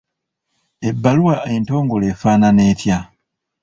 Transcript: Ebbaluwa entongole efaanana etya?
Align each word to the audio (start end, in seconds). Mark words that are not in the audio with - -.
Ebbaluwa 0.89 1.35
entongole 1.55 2.05
efaanana 2.13 2.61
etya? 2.71 2.97